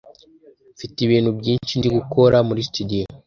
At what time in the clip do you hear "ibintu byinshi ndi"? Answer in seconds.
1.07-1.89